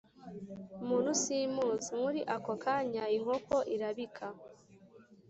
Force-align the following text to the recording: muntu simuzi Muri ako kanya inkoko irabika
muntu 0.87 1.11
simuzi 1.21 1.89
Muri 2.03 2.21
ako 2.35 2.51
kanya 2.63 3.03
inkoko 3.17 3.55
irabika 3.75 4.25